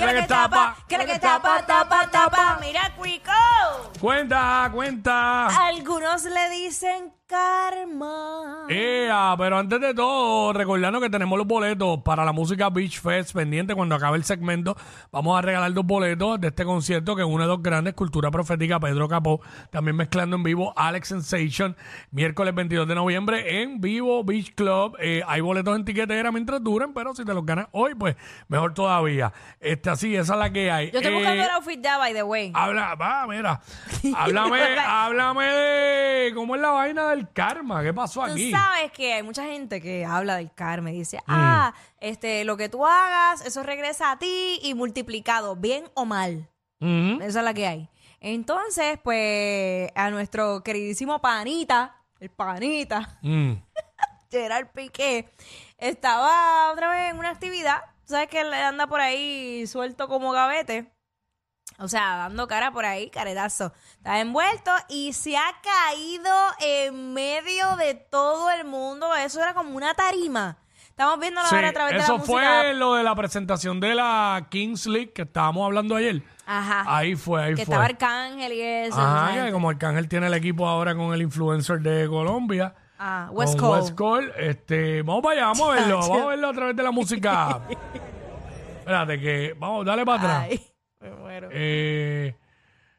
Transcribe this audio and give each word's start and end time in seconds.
que 0.00 0.06
la 0.06 0.20
que 0.20 0.26
tapa, 0.26 0.76
que 0.88 0.98
la 0.98 1.06
que 1.06 1.18
tapa, 1.18 1.66
tapa, 1.66 2.08
tapa. 2.10 2.58
Mira, 2.60 2.92
Quico. 2.96 3.92
Cuenta, 4.00 4.70
cuenta. 4.72 5.46
Algunos 5.66 6.24
le 6.24 6.50
dicen 6.50 7.12
karma. 7.30 8.66
Ea, 8.68 9.34
pero 9.38 9.58
antes 9.58 9.80
de 9.80 9.94
todo, 9.94 10.52
recordando 10.52 11.00
que 11.00 11.08
tenemos 11.08 11.38
los 11.38 11.46
boletos 11.46 12.00
para 12.02 12.24
la 12.24 12.32
música 12.32 12.70
Beach 12.70 13.00
Fest 13.00 13.34
pendiente 13.34 13.74
cuando 13.74 13.94
acabe 13.94 14.16
el 14.16 14.24
segmento. 14.24 14.76
Vamos 15.12 15.38
a 15.38 15.42
regalar 15.42 15.72
dos 15.72 15.86
boletos 15.86 16.40
de 16.40 16.48
este 16.48 16.64
concierto 16.64 17.14
que 17.14 17.22
une 17.22 17.44
dos 17.44 17.62
grandes, 17.62 17.94
Cultura 17.94 18.32
Profética, 18.32 18.80
Pedro 18.80 19.08
Capó, 19.08 19.40
también 19.70 19.96
mezclando 19.96 20.36
en 20.36 20.42
vivo 20.42 20.72
Alex 20.76 21.08
Sensation, 21.08 21.76
miércoles 22.10 22.52
22 22.52 22.88
de 22.88 22.94
noviembre 22.96 23.62
en 23.62 23.80
vivo 23.80 24.24
Beach 24.24 24.52
Club. 24.56 24.96
Eh, 24.98 25.22
hay 25.26 25.40
boletos 25.40 25.76
en 25.76 25.84
tiquetera 25.84 26.32
mientras 26.32 26.62
duren, 26.64 26.92
pero 26.92 27.14
si 27.14 27.24
te 27.24 27.32
los 27.32 27.46
ganas 27.46 27.68
hoy, 27.70 27.94
pues 27.94 28.16
mejor 28.48 28.74
todavía. 28.74 29.32
Este, 29.60 29.89
así, 29.90 30.16
esa 30.16 30.32
es 30.34 30.38
la 30.38 30.50
que 30.52 30.70
hay. 30.70 30.90
Yo 30.90 30.98
estoy 31.00 31.12
Eh, 31.12 31.16
buscando 31.16 31.42
el 31.44 31.50
outfit 31.50 31.80
ya, 31.82 31.98
by 31.98 32.12
the 32.14 32.22
way. 32.22 32.52
Habla, 32.54 32.94
va, 32.94 33.26
mira. 33.26 33.60
Háblame, 34.16 34.58
háblame 34.86 35.44
de 35.44 36.32
cómo 36.34 36.54
es 36.54 36.60
la 36.60 36.70
vaina 36.70 37.10
del 37.10 37.30
karma. 37.32 37.82
¿Qué 37.82 37.92
pasó 37.92 38.24
Tú 38.24 38.32
aquí? 38.32 38.50
sabes 38.50 38.92
que 38.92 39.12
hay 39.14 39.22
mucha 39.22 39.44
gente 39.44 39.80
que 39.80 40.04
habla 40.04 40.36
del 40.36 40.52
karma 40.54 40.90
y 40.90 40.98
dice, 40.98 41.18
Mm. 41.18 41.22
ah, 41.28 41.74
este, 42.00 42.44
lo 42.44 42.56
que 42.56 42.68
tú 42.68 42.86
hagas, 42.86 43.44
eso 43.44 43.62
regresa 43.62 44.12
a 44.12 44.18
ti 44.18 44.58
y 44.62 44.74
multiplicado, 44.74 45.56
bien 45.56 45.84
o 45.94 46.04
mal. 46.06 46.48
Ujú. 46.80 47.20
Esa 47.22 47.40
es 47.40 47.44
la 47.44 47.52
que 47.54 47.66
hay. 47.66 47.88
Entonces, 48.20 48.98
pues, 49.02 49.90
a 49.94 50.10
nuestro 50.10 50.62
queridísimo 50.62 51.20
panita, 51.20 51.96
el 52.20 52.30
panita, 52.30 53.18
Mm. 53.22 53.52
Gerard 54.30 54.68
Piqué, 54.72 55.28
estaba 55.78 56.70
otra 56.72 56.90
vez 56.90 57.10
en 57.10 57.18
una 57.18 57.30
actividad. 57.30 57.82
Sabes 58.10 58.28
que 58.28 58.40
él 58.40 58.52
anda 58.52 58.86
por 58.86 59.00
ahí 59.00 59.66
suelto 59.66 60.08
como 60.08 60.32
gavete. 60.32 60.90
O 61.78 61.88
sea, 61.88 62.16
dando 62.16 62.46
cara 62.46 62.72
por 62.72 62.84
ahí, 62.84 63.08
caretazo. 63.08 63.72
Está 63.96 64.20
envuelto 64.20 64.70
y 64.88 65.12
se 65.14 65.36
ha 65.36 65.54
caído 65.62 66.30
en 66.60 67.14
medio 67.14 67.76
de 67.76 67.94
todo 67.94 68.50
el 68.50 68.66
mundo. 68.66 69.14
Eso 69.16 69.40
era 69.40 69.54
como 69.54 69.74
una 69.76 69.94
tarima. 69.94 70.58
Estamos 70.88 71.18
viéndolo 71.18 71.46
Sí, 71.48 71.54
ahora 71.54 71.68
a 71.68 71.72
través 71.72 71.94
de 71.94 72.00
eso 72.00 72.18
la 72.18 72.24
fue 72.24 72.42
música. 72.42 72.72
lo 72.74 72.94
de 72.94 73.02
la 73.04 73.14
presentación 73.14 73.80
de 73.80 73.94
la 73.94 74.46
Kings 74.50 74.86
League 74.86 75.12
que 75.14 75.22
estábamos 75.22 75.64
hablando 75.64 75.96
ayer. 75.96 76.22
Ajá. 76.44 76.84
Ahí 76.86 77.14
fue, 77.16 77.42
ahí 77.42 77.50
que 77.54 77.64
fue. 77.64 77.74
estaba 77.74 77.84
Arcángel 77.86 78.52
y 78.52 78.60
eso. 78.60 79.00
Ajá, 79.00 79.46
que 79.46 79.52
como 79.52 79.70
Arcángel 79.70 80.08
tiene 80.08 80.26
el 80.26 80.34
equipo 80.34 80.68
ahora 80.68 80.94
con 80.94 81.14
el 81.14 81.22
influencer 81.22 81.78
de 81.80 82.06
Colombia. 82.08 82.74
Ah, 83.02 83.30
West 83.32 83.58
con 83.58 83.70
Coast. 83.70 83.82
West 83.82 83.96
Coast, 83.96 84.28
este, 84.36 85.00
vamos 85.00 85.22
para 85.22 85.36
allá, 85.36 85.46
vamos 85.46 85.70
a 85.70 85.74
verlo, 85.74 85.98
vamos 86.00 86.20
a 86.22 86.26
verlo 86.26 86.48
a 86.48 86.52
través 86.52 86.76
de 86.76 86.82
la 86.82 86.90
música. 86.90 87.60
Espérate 88.80 89.18
que, 89.18 89.54
vamos, 89.58 89.86
dale 89.86 90.04
para 90.04 90.18
atrás. 90.18 90.46
Ay, 90.50 90.66
me 91.00 91.10
muero. 91.12 91.48
Eh, 91.50 92.36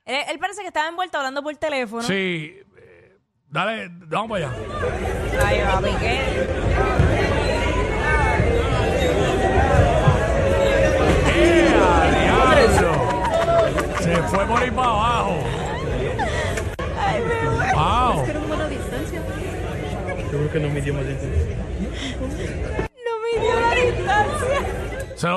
Él, 0.06 0.24
él 0.30 0.40
parece 0.40 0.62
que 0.62 0.68
estaba 0.70 0.90
envuelto 0.90 1.18
hablando 1.20 1.44
por 1.44 1.56
teléfono. 1.56 2.02
sí, 2.02 2.58
eh, 2.78 3.18
dale, 3.48 3.90
vamos 4.08 4.32
para 4.32 4.48
allá. 4.48 5.48
Ahí 5.48 5.62
va, 5.62 5.80
Piqué. 5.82 7.01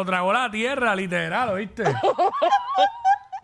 Lo 0.04 0.10
tragó 0.10 0.32
la 0.32 0.50
tierra, 0.50 0.94
literal, 0.94 1.48
¿oíste? 1.50 1.84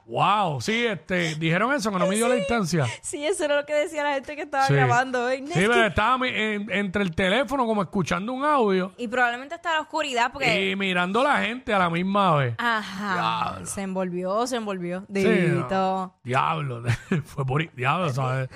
wow, 0.07 0.61
sí, 0.61 0.87
este, 0.87 1.37
dijeron 1.37 1.73
eso, 1.73 1.93
que 1.93 1.99
no 1.99 2.07
midió 2.07 2.27
la 2.29 2.35
distancia. 2.35 2.85
Sí, 3.01 3.25
eso 3.25 3.45
era 3.45 3.57
lo 3.57 3.65
que 3.67 3.75
decía 3.75 4.03
la 4.03 4.15
gente 4.15 4.35
que 4.35 4.43
estaba 4.43 4.67
Sí. 4.67 4.75
grabando 4.75 5.25
hoy. 5.27 5.39
Sí, 5.47 5.53
pero 5.55 5.87
estaba 5.87 6.19
mi- 6.19 6.29
en- 6.29 6.69
entre 6.73 7.03
el 7.03 7.15
teléfono 7.15 7.65
como 7.65 7.83
escuchando 7.83 8.33
un 8.33 8.45
audio 8.45 8.93
Y 8.97 9.07
probablemente 9.07 9.55
está 9.55 9.75
la 9.75 9.81
oscuridad 9.83 10.33
porque... 10.33 10.71
y 10.71 10.75
mirando 10.77 11.21
a 11.21 11.25
la 11.25 11.37
gente 11.43 11.73
a 11.73 11.79
la 11.79 11.89
misma 11.91 12.35
vez. 12.37 12.55
Ajá. 12.59 13.61
Se 13.65 13.83
envolvió, 13.83 14.47
se 14.49 14.57
envolvió. 14.57 15.05
Sí, 15.15 15.25
no. 15.71 16.19
Diablo, 16.25 16.83
fue 17.25 17.47
por 17.47 17.73
diablo, 17.75 18.11
¿sabes? 18.11 18.49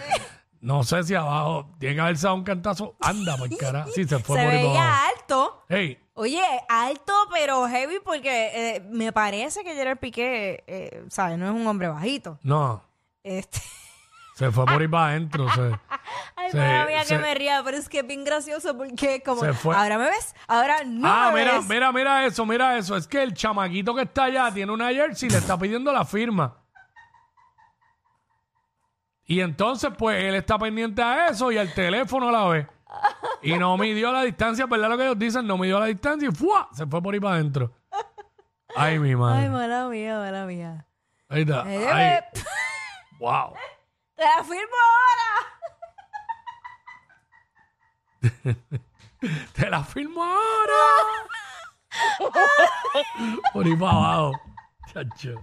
No 0.60 0.82
sé 0.82 1.04
si 1.04 1.14
abajo 1.14 1.70
tiene 1.78 1.94
que 1.97 2.00
haberse 2.00 2.25
dado 2.26 2.37
un 2.37 2.43
cantazo. 2.44 2.97
Anda, 3.00 3.37
por 3.37 3.54
cara. 3.56 3.87
Sí, 3.94 4.04
se 4.04 4.19
fue 4.19 4.38
Se 4.41 4.44
por 4.44 4.53
veía 4.54 5.06
alto. 5.09 5.64
Hey, 5.69 5.98
Oye, 6.14 6.42
alto 6.69 7.12
pero 7.32 7.66
heavy 7.69 7.97
porque 8.04 8.76
eh, 8.76 8.80
me 8.88 9.12
parece 9.12 9.64
que 9.64 9.75
Gerard 9.75 9.98
Piqué, 9.98 10.62
eh, 10.66 11.04
¿sabes? 11.10 11.36
No 11.38 11.47
es 11.47 11.52
un 11.54 11.66
hombre 11.66 11.88
bajito. 11.88 12.38
no, 12.42 12.82
Este... 13.25 13.60
se 14.36 14.50
fue 14.52 14.64
por 14.64 14.80
ahí 14.80 14.86
para 14.88 15.08
adentro. 15.08 15.48
se- 15.52 15.60
Ay, 16.36 16.50
Se- 16.52 16.56
madre 16.58 16.86
mía, 16.92 17.04
se- 17.04 17.16
que 17.16 17.20
me 17.20 17.34
ría, 17.34 17.62
pero 17.64 17.76
es 17.76 17.88
que 17.88 17.98
es 18.00 18.06
bien 18.06 18.22
gracioso 18.25 18.76
porque 18.76 19.22
como... 19.25 19.41
Se 19.41 19.52
fue. 19.54 19.75
Ahora 19.75 19.98
me 19.98 20.04
ves, 20.04 20.34
ahora 20.47 20.84
no 20.84 21.08
ah, 21.08 21.30
me 21.32 21.41
mira, 21.41 21.58
ves. 21.58 21.69
mira, 21.69 21.92
mira 21.92 22.26
eso, 22.26 22.46
mira 22.46 22.76
eso. 22.78 22.96
Es 22.96 23.08
que 23.08 23.20
el 23.22 23.34
chamaquito 23.34 23.92
que 23.94 24.02
está 24.02 24.25
allá 24.25 24.52
tiene 24.54 24.70
una 24.72 24.91
jersey 24.92 25.28
y 25.28 25.32
le 25.32 25.38
está 25.38 25.58
pidiendo 25.58 25.92
la 25.92 26.04
firma. 26.04 26.58
Y 29.26 29.41
entonces, 29.41 29.91
pues, 29.96 30.22
él 30.22 30.34
está 30.34 30.58
pendiente 30.58 31.02
a 31.02 31.28
eso 31.28 31.50
y 31.50 31.56
el 31.56 31.72
teléfono 31.75 32.28
a 32.28 32.32
la 32.32 32.44
vez. 32.46 32.66
Y 33.43 33.59
no 33.59 33.77
midió 33.77 34.10
la 34.10 34.22
distancia, 34.22 34.66
¿verdad 34.66 34.88
lo 34.88 34.97
que 34.97 35.05
ellos 35.05 35.19
dicen? 35.19 35.47
No 35.47 35.59
midió 35.59 35.78
la 35.78 35.87
distancia 35.87 36.28
y 36.28 36.34
¡fua! 36.34 36.69
se 36.72 36.87
fue 36.87 37.03
por 37.03 37.12
ahí 37.15 37.21
para 37.21 37.34
adentro. 37.37 37.72
Ay, 38.77 38.99
mi 38.99 39.10
Ay, 39.10 39.16
madre. 39.16 39.49
mala 39.50 39.88
mía, 39.88 40.19
mala 40.19 40.47
mía. 40.47 40.87
Ahí 41.28 41.43
está. 41.43 41.65
Eh, 41.72 41.88
Ay, 41.88 42.21
wow. 43.21 43.55
Te 44.15 44.25
la 44.25 44.44
firmo 44.44 44.75
ahora. 44.91 45.34
Te 49.55 49.71
la 49.71 49.84
firmo 49.84 50.25
ahora. 50.25 50.72
por 53.53 53.66
ahí 53.66 53.76
para 53.76 53.93
abajo. 53.93 54.32
Chacho. 54.93 55.34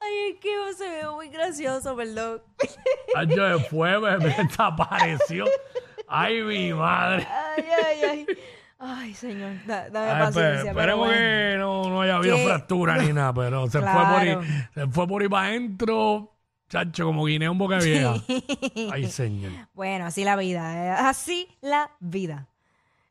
Ay, 0.00 0.30
es 0.34 0.40
que 0.40 0.74
se 0.74 0.88
ve 0.88 1.08
muy 1.10 1.28
gracioso, 1.28 1.94
perdón. 1.96 2.42
Chacho, 3.14 3.60
me, 3.72 4.18
me 4.18 4.34
desapareció. 4.44 5.44
Ay, 6.08 6.42
mi 6.42 6.72
madre. 6.72 7.26
Ay, 7.30 7.64
ay, 7.84 8.04
ay. 8.10 8.26
Ay, 8.78 9.14
señor, 9.14 9.52
da- 9.66 9.88
dame 9.88 10.10
Ay, 10.10 10.18
paciencia. 10.26 10.74
pero 10.74 10.92
esperemos 10.92 11.06
bueno. 11.06 11.14
que 11.16 11.56
no, 11.58 11.88
no 11.90 12.00
haya 12.02 12.16
habido 12.16 12.36
¿Qué? 12.36 12.44
fractura 12.44 12.98
ni 12.98 13.12
nada, 13.12 13.32
pero 13.32 13.66
se 13.70 13.80
fue 13.80 13.90
por 13.90 14.20
ahí, 14.20 14.36
se 14.74 14.86
fue 14.88 15.08
por 15.08 15.22
ahí 15.22 15.28
para 15.28 15.48
adentro, 15.48 16.34
chacho, 16.68 17.06
como 17.06 17.24
guineo 17.24 17.52
en 17.52 17.58
boca 17.58 17.78
vieja. 17.78 18.14
Ay, 18.92 19.06
señor. 19.10 19.52
Bueno, 19.72 20.04
así 20.04 20.24
la 20.24 20.36
vida, 20.36 20.76
eh, 20.76 20.90
así 20.90 21.48
la 21.62 21.90
vida. 22.00 22.48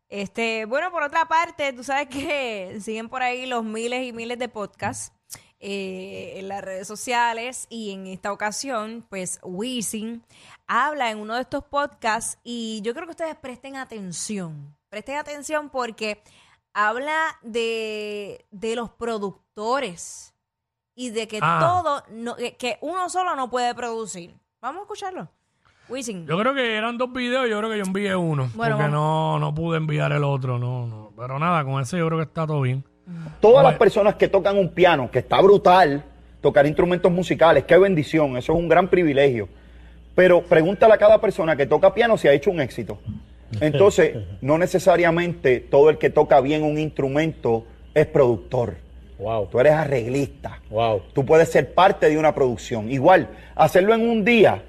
Este, 0.08 0.66
bueno, 0.66 0.92
por 0.92 1.02
otra 1.02 1.26
parte, 1.26 1.74
tú 1.74 1.84
sabes 1.84 2.10
que 2.10 2.78
siguen 2.80 3.10
por 3.10 3.24
ahí 3.24 3.48
los 3.48 3.64
miles 3.66 4.06
y 4.08 4.14
miles 4.14 4.38
de 4.38 4.48
podcasts 4.48 5.12
eh, 5.68 6.34
en 6.40 6.48
las 6.48 6.64
redes 6.64 6.88
sociales 6.88 7.66
y 7.70 7.92
en 7.92 8.06
esta 8.06 8.32
ocasión, 8.32 9.04
pues 9.10 9.40
Wisin 9.42 10.24
habla 10.68 11.10
en 11.10 11.18
uno 11.18 11.34
de 11.34 11.42
estos 11.42 11.64
podcasts 11.64 12.38
y 12.44 12.82
yo 12.84 12.94
creo 12.94 13.06
que 13.06 13.12
ustedes 13.12 13.36
presten 13.36 13.76
atención, 13.76 14.76
presten 14.90 15.16
atención 15.18 15.70
porque 15.72 16.22
habla 16.74 17.18
de, 17.42 18.46
de 18.52 18.76
los 18.76 18.92
productores 18.92 20.36
y 20.96 21.10
de 21.10 21.28
que 21.28 21.40
Ah. 21.42 21.58
todo, 21.60 22.04
no- 22.12 22.36
que- 22.36 22.78
uno 22.82 23.10
solo 23.10 23.36
no 23.36 23.50
puede 23.50 23.74
producir. 23.76 24.36
Vamos 24.62 24.82
a 24.82 24.84
escucharlo. 24.84 25.30
Wisin. 25.90 26.26
Yo 26.26 26.38
creo 26.40 26.54
que 26.54 26.76
eran 26.76 26.98
dos 26.98 27.12
videos, 27.12 27.48
yo 27.50 27.58
creo 27.60 27.70
que 27.70 27.78
yo 27.78 27.84
envié 27.86 28.16
uno, 28.16 28.50
Bueno, 28.56 28.76
porque 28.78 28.92
vamos. 28.92 28.92
no, 28.92 29.40
no 29.40 29.54
pude 29.56 29.78
enviar 29.78 30.12
el 30.12 30.24
otro, 30.24 30.58
no, 30.58 30.88
no. 30.88 31.12
Pero 31.16 31.38
nada, 31.38 31.64
con 31.64 31.82
ese 31.82 31.98
yo 31.98 32.08
creo 32.08 32.20
que 32.20 32.26
está 32.26 32.48
todo 32.48 32.62
bien. 32.62 32.84
Todas 33.40 33.64
las 33.64 33.76
personas 33.76 34.16
que 34.16 34.28
tocan 34.28 34.58
un 34.58 34.70
piano, 34.70 35.10
que 35.12 35.20
está 35.20 35.40
brutal, 35.42 36.04
tocar 36.42 36.66
instrumentos 36.66 37.12
musicales, 37.12 37.64
qué 37.66 37.78
bendición, 37.78 38.38
eso 38.38 38.54
es 38.54 38.60
un 38.60 38.68
gran 38.68 38.88
privilegio. 38.88 39.48
Pero 40.16 40.42
pregúntale 40.42 40.94
a 40.94 40.98
cada 40.98 41.20
persona 41.20 41.56
que 41.56 41.66
toca 41.66 41.94
piano 41.94 42.18
si 42.18 42.28
ha 42.28 42.34
hecho 42.34 42.52
un 42.52 42.62
éxito. 42.62 43.00
Entonces, 43.60 44.18
no 44.42 44.58
necesariamente 44.58 45.60
todo 45.60 45.90
el 45.90 45.98
que 45.98 46.10
toca 46.10 46.42
bien 46.42 46.64
un 46.64 46.78
instrumento 46.78 47.66
es 47.94 48.06
productor. 48.08 48.76
Wow. 49.20 49.48
Tú 49.48 49.60
eres 49.60 49.74
arreglista. 49.74 50.60
Wow. 50.70 51.04
Tú 51.14 51.26
puedes 51.26 51.50
ser 51.50 51.74
parte 51.74 52.10
de 52.10 52.18
una 52.18 52.34
producción. 52.34 52.92
Igual, 52.92 53.30
hacerlo 53.56 53.94
en 53.94 54.02
un 54.02 54.26
día, 54.26 54.64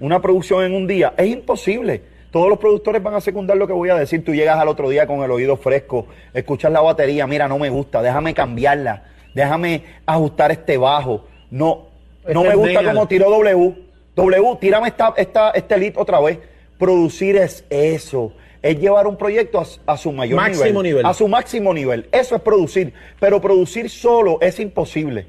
una 0.00 0.20
producción 0.20 0.64
en 0.64 0.74
un 0.74 0.86
día, 0.86 1.14
es 1.16 1.26
imposible. 1.26 2.02
Todos 2.30 2.48
los 2.48 2.58
productores 2.58 3.02
van 3.02 3.14
a 3.14 3.20
secundar 3.20 3.56
lo 3.56 3.66
que 3.66 3.72
voy 3.72 3.88
a 3.88 3.94
decir. 3.94 4.24
Tú 4.24 4.34
llegas 4.34 4.58
al 4.58 4.68
otro 4.68 4.88
día 4.88 5.06
con 5.06 5.22
el 5.22 5.30
oído 5.30 5.56
fresco, 5.56 6.06
escuchas 6.34 6.70
la 6.70 6.80
batería, 6.80 7.26
mira, 7.26 7.48
no 7.48 7.58
me 7.58 7.70
gusta, 7.70 8.02
déjame 8.02 8.34
cambiarla. 8.34 9.04
déjame 9.34 9.84
ajustar 10.04 10.50
este 10.50 10.76
bajo. 10.76 11.24
No, 11.50 11.86
no 12.32 12.44
me 12.44 12.54
gusta 12.54 12.84
como 12.84 13.08
tiró 13.08 13.30
W. 13.30 13.74
W, 14.16 14.56
tírame 14.60 14.88
esta, 14.88 15.14
esta, 15.16 15.50
este 15.50 15.78
lead 15.78 15.94
otra 15.96 16.20
vez. 16.20 16.38
Producir 16.78 17.36
es 17.36 17.64
eso. 17.70 18.32
Es 18.60 18.78
llevar 18.78 19.06
un 19.06 19.16
proyecto 19.16 19.60
a, 19.60 19.92
a 19.92 19.96
su 19.96 20.10
mayor 20.10 20.36
Máximo 20.36 20.82
nivel. 20.82 21.06
A 21.06 21.14
su 21.14 21.28
máximo 21.28 21.72
nivel. 21.72 22.08
Eso 22.10 22.34
es 22.34 22.42
producir. 22.42 22.92
Pero 23.20 23.40
producir 23.40 23.88
solo 23.88 24.38
es 24.40 24.58
imposible. 24.58 25.26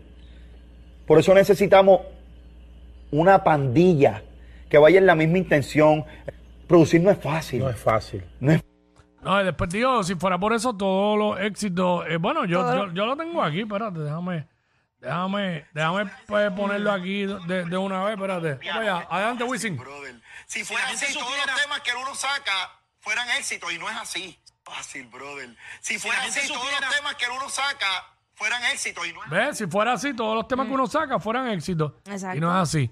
Por 1.05 1.19
eso 1.19 1.33
necesitamos 1.33 2.01
una 3.11 3.43
pandilla 3.43 4.23
que 4.69 4.77
vaya 4.79 4.97
en 4.97 5.05
la 5.05 5.15
misma 5.15 5.37
intención. 5.37 6.05
Producir 6.69 7.01
no 7.01 7.09
es 7.09 7.19
fácil. 7.19 7.61
No 7.61 7.69
es 7.71 7.79
fácil. 7.79 8.23
No 8.39 8.51
es 8.51 8.63
No, 9.23 9.41
y 9.41 9.43
después 9.43 9.71
digo, 9.71 10.03
si 10.03 10.13
fuera 10.13 10.37
por 10.37 10.53
eso, 10.53 10.77
todos 10.77 11.17
los 11.17 11.39
éxitos. 11.39 12.05
eh, 12.07 12.17
bueno, 12.17 12.45
yo, 12.45 12.61
yo, 12.75 12.93
yo 12.93 13.05
lo 13.07 13.17
tengo 13.17 13.41
aquí, 13.43 13.61
espérate, 13.61 13.97
déjame. 13.99 14.47
Déjame, 14.99 15.65
déjame 15.73 16.11
pues, 16.27 16.51
ponerlo 16.51 16.91
aquí 16.91 17.25
de, 17.25 17.65
de 17.65 17.77
una 17.77 18.03
vez, 18.03 18.13
espérate. 18.13 18.69
Allá, 18.69 19.07
adelante, 19.09 19.45
Wisin. 19.45 19.77
brother. 19.77 20.21
Si 20.45 20.63
fuera 20.63 20.89
así, 20.89 21.11
todos 21.11 21.31
los 21.37 21.55
temas 21.63 21.79
que 21.81 21.91
uno 21.99 22.13
saca 22.13 22.51
fueran 22.99 23.27
éxitos 23.29 23.73
y 23.73 23.79
no 23.79 23.89
es 23.89 23.95
así. 23.95 24.39
Fácil, 24.63 25.07
brother. 25.07 25.49
Si 25.81 25.97
fuera 25.97 26.21
así, 26.21 26.47
todos 26.47 26.71
los 26.71 26.95
temas 26.95 27.15
que 27.15 27.25
uno 27.35 27.49
saca 27.49 27.87
fueran 28.35 28.63
éxitos 28.65 29.07
y 29.07 29.13
no 29.13 29.23
es 29.23 29.29
¿Ves? 29.31 29.57
Si 29.57 29.65
fuera 29.65 29.93
así, 29.93 30.13
todos 30.13 30.35
los 30.35 30.47
temas 30.47 30.67
que 30.67 30.73
uno 30.73 30.85
saca 30.85 31.19
fueran 31.19 31.47
éxitos. 31.49 31.93
Exacto. 32.05 32.37
Y 32.37 32.39
no 32.39 32.51
es 32.51 32.61
así. 32.61 32.91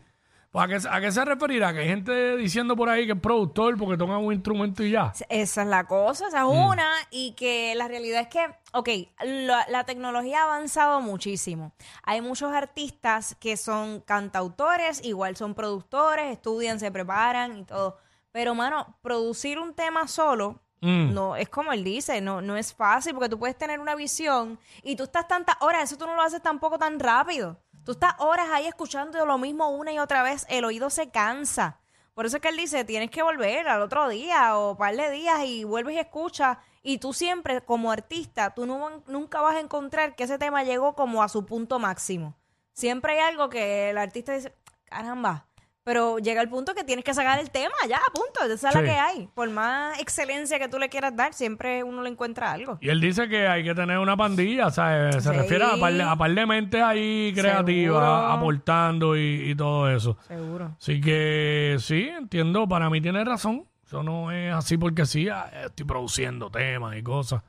Pues, 0.51 0.63
¿a, 0.63 0.67
qué, 0.67 0.87
¿A 0.89 1.01
qué 1.01 1.11
se 1.11 1.25
referirá? 1.25 1.73
Que 1.73 1.79
hay 1.79 1.87
gente 1.87 2.37
diciendo 2.37 2.75
por 2.75 2.89
ahí 2.89 3.05
que 3.05 3.11
es 3.13 3.19
productor 3.19 3.77
porque 3.77 3.97
toca 3.97 4.17
un 4.17 4.33
instrumento 4.33 4.83
y 4.83 4.91
ya. 4.91 5.13
Esa 5.29 5.61
es 5.61 5.67
la 5.67 5.85
cosa, 5.85 6.27
esa 6.27 6.39
es 6.39 6.45
Mm. 6.45 6.67
una, 6.69 6.89
y 7.11 7.33
que 7.33 7.75
la 7.75 7.87
realidad 7.87 8.21
es 8.21 8.27
que, 8.27 8.45
ok, 8.73 8.89
la, 9.23 9.65
la 9.69 9.83
tecnología 9.83 10.41
ha 10.41 10.45
avanzado 10.45 11.01
muchísimo. 11.01 11.73
Hay 12.03 12.21
muchos 12.21 12.53
artistas 12.53 13.35
que 13.39 13.57
son 13.57 13.99
cantautores, 14.01 15.03
igual 15.03 15.35
son 15.35 15.53
productores, 15.53 16.31
estudian, 16.31 16.79
se 16.79 16.91
preparan 16.91 17.57
y 17.57 17.63
todo. 17.65 17.97
Pero, 18.31 18.55
mano, 18.55 18.95
producir 19.01 19.59
un 19.59 19.73
tema 19.73 20.07
solo, 20.07 20.61
Mm. 20.79 21.11
no, 21.11 21.35
es 21.35 21.49
como 21.49 21.73
él 21.73 21.83
dice, 21.83 22.21
no, 22.21 22.39
no 22.39 22.55
es 22.55 22.71
fácil 22.71 23.15
porque 23.15 23.29
tú 23.29 23.39
puedes 23.39 23.57
tener 23.57 23.79
una 23.79 23.95
visión 23.95 24.59
y 24.83 24.95
tú 24.95 25.05
estás 25.05 25.27
tantas 25.27 25.55
horas, 25.61 25.85
eso 25.85 25.97
tú 25.97 26.05
no 26.05 26.13
lo 26.15 26.21
haces 26.21 26.39
tampoco 26.39 26.77
tan 26.77 26.99
rápido. 26.99 27.57
Tú 27.87 27.93
estás 27.93 28.15
horas 28.17 28.49
ahí 28.51 28.67
escuchando 28.67 29.25
lo 29.25 29.37
mismo 29.37 29.69
una 29.69 29.93
y 29.93 29.99
otra 29.99 30.21
vez, 30.21 30.45
el 30.49 30.65
oído 30.65 30.89
se 30.89 31.09
cansa. 31.09 31.79
Por 32.15 32.25
eso 32.25 32.35
es 32.35 32.41
que 32.41 32.49
él 32.49 32.57
dice, 32.57 32.83
tienes 32.83 33.09
que 33.09 33.23
volver 33.23 33.69
al 33.69 33.81
otro 33.81 34.09
día 34.09 34.57
o 34.57 34.75
par 34.75 34.93
de 34.93 35.09
días 35.09 35.39
y 35.45 35.63
vuelves 35.63 35.95
y 35.95 35.99
escuchas. 35.99 36.57
Y 36.83 36.97
tú 36.97 37.13
siempre, 37.13 37.61
como 37.61 37.89
artista, 37.89 38.53
tú 38.53 38.65
nunca 38.65 39.39
vas 39.39 39.55
a 39.55 39.61
encontrar 39.61 40.17
que 40.17 40.25
ese 40.25 40.37
tema 40.37 40.65
llegó 40.65 40.95
como 40.95 41.23
a 41.23 41.29
su 41.29 41.45
punto 41.45 41.79
máximo. 41.79 42.35
Siempre 42.73 43.13
hay 43.13 43.19
algo 43.19 43.47
que 43.47 43.91
el 43.91 43.97
artista 43.97 44.33
dice, 44.33 44.53
caramba. 44.83 45.46
Pero 45.87 46.17
llega 46.19 46.41
el 46.41 46.49
punto 46.49 46.75
que 46.75 46.83
tienes 46.83 47.05
que 47.05 47.13
sacar 47.13 47.39
el 47.39 47.49
tema, 47.49 47.73
ya, 47.87 48.01
punto. 48.13 48.43
Esa 48.53 48.67
es 48.67 48.73
Sí. 48.73 48.79
la 48.81 48.83
que 48.83 48.91
hay. 48.99 49.29
Por 49.33 49.49
más 49.51 49.97
excelencia 50.01 50.59
que 50.59 50.67
tú 50.67 50.77
le 50.79 50.89
quieras 50.89 51.15
dar, 51.15 51.33
siempre 51.33 51.81
uno 51.81 52.01
le 52.01 52.09
encuentra 52.09 52.51
algo. 52.51 52.77
Y 52.81 52.89
él 52.89 52.99
dice 52.99 53.29
que 53.29 53.47
hay 53.47 53.63
que 53.63 53.73
tener 53.73 53.97
una 53.97 54.17
pandilla, 54.17 54.69
¿sabes? 54.69 55.15
Se 55.15 55.21
Sí. 55.21 55.37
refiere 55.37 55.63
a 55.63 55.79
par, 55.79 55.93
de, 55.93 56.03
a 56.03 56.13
par 56.17 56.29
de 56.35 56.45
mentes 56.45 56.81
ahí 56.83 57.31
creativas, 57.33 58.03
aportando 58.33 59.15
y, 59.15 59.49
y 59.51 59.55
todo 59.55 59.89
eso. 59.89 60.17
Seguro. 60.27 60.75
Así 60.77 60.99
que 60.99 61.77
sí, 61.79 62.09
entiendo, 62.09 62.67
para 62.67 62.89
mí 62.89 62.99
tiene 62.99 63.23
razón. 63.23 63.65
Eso 63.85 64.03
no 64.03 64.29
es 64.33 64.53
así 64.53 64.77
porque 64.77 65.05
sí, 65.05 65.29
ah, 65.29 65.49
estoy 65.67 65.85
produciendo 65.85 66.51
temas 66.51 66.97
y 66.97 67.01
cosas. 67.01 67.41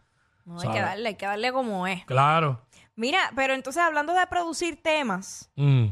No, 0.44 0.61
hay 0.61 0.69
que 0.70 0.81
darle, 0.81 1.08
hay 1.08 1.14
que 1.17 1.26
darle 1.26 1.50
como 1.52 1.88
es. 1.88 2.05
Claro. 2.05 2.62
Mira, 2.94 3.19
pero 3.34 3.55
entonces 3.55 3.82
hablando 3.82 4.12
de 4.14 4.25
producir 4.29 4.81
temas 4.81 5.50
Mm. 5.56 5.87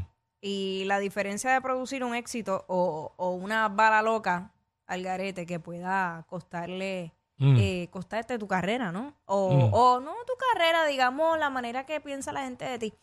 Y 0.47 0.85
la 0.85 0.99
diferencia 0.99 1.51
de 1.51 1.59
producir 1.61 2.03
un 2.03 2.15
éxito 2.15 2.63
o, 2.67 3.13
o 3.17 3.31
una 3.31 3.67
bala 3.67 4.01
loca 4.01 4.51
al 4.85 5.03
garete 5.03 5.45
que 5.45 5.59
pueda 5.59 6.23
costarle, 6.29 7.11
Mm. 7.39 7.55
eh, 7.59 7.87
costarte 7.91 8.39
tu 8.39 8.47
carrera, 8.47 8.91
¿no? 8.91 9.13
O, 9.25 9.51
Mm. 9.51 9.69
o 9.73 9.99
no 9.99 10.13
tu 10.25 10.33
carrera, 10.53 10.85
digamos, 10.87 11.37
la 11.37 11.49
manera 11.51 11.85
que 11.85 11.99
piensa 12.01 12.31
la 12.31 12.43
gente 12.45 12.65
de 12.65 12.79
ti. 12.79 12.93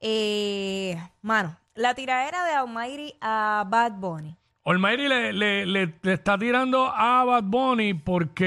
Eh, 0.00 0.96
mano, 1.22 1.56
la 1.74 1.94
tiradera 1.94 2.44
de 2.44 2.52
Almighty 2.52 3.14
a 3.20 3.64
Bad 3.68 3.92
Bunny. 3.92 4.36
Almighty 4.64 5.08
le, 5.08 5.32
le, 5.32 5.64
le- 5.66 5.94
le 6.02 6.12
está 6.12 6.36
tirando 6.36 6.86
a 6.94 7.24
Bad 7.24 7.44
Bunny 7.44 7.94
porque 7.94 8.44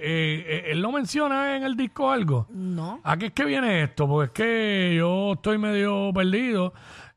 eh, 0.00 0.44
eh, 0.46 0.64
él 0.70 0.80
lo 0.80 0.92
menciona 0.92 1.56
en 1.56 1.64
el 1.64 1.76
disco 1.76 2.10
algo. 2.10 2.46
No. 2.50 3.00
¿A 3.02 3.16
qué 3.16 3.26
es 3.26 3.32
que 3.32 3.44
viene 3.44 3.82
esto? 3.82 4.06
Porque 4.06 4.26
es 4.26 4.30
que 4.90 4.96
yo 4.96 5.32
estoy 5.32 5.58
medio 5.58 6.12
perdido. 6.14 6.72